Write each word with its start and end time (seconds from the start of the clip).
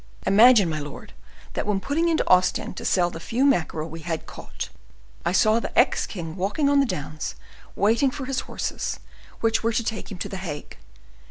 Imagine, 0.25 0.67
my 0.67 0.79
lord, 0.79 1.13
that 1.53 1.67
when 1.67 1.79
putting 1.79 2.09
into 2.09 2.27
Ostend 2.27 2.75
to 2.77 2.85
sell 2.85 3.11
the 3.11 3.19
few 3.19 3.45
mackerel 3.45 3.87
we 3.87 3.99
had 3.99 4.25
caught, 4.25 4.69
I 5.23 5.31
saw 5.31 5.59
the 5.59 5.77
ex 5.77 6.07
king 6.07 6.35
walking 6.35 6.69
on 6.69 6.79
the 6.79 6.87
downs 6.87 7.35
waiting 7.75 8.09
for 8.09 8.25
his 8.25 8.39
horses, 8.49 8.99
which 9.41 9.61
were 9.61 9.73
to 9.73 9.83
take 9.83 10.11
him 10.11 10.17
to 10.17 10.29
the 10.29 10.37
Hague. 10.37 10.75